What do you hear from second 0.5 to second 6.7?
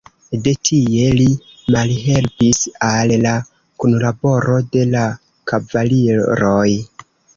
tie li malhelpis al la kunlaboro de la kavaliroj.